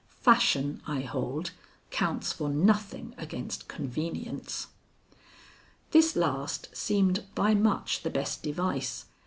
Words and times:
(Fashion, 0.19 0.81
I 0.87 1.01
hold, 1.01 1.51
counts 1.91 2.33
for 2.33 2.49
nothing 2.49 3.13
against 3.19 3.67
convenience.) 3.67 4.65
This 5.91 6.15
last 6.15 6.75
seemed 6.75 7.27
by 7.35 7.53
much 7.53 8.01
the 8.01 8.09
best 8.09 8.41
device. 8.41 9.05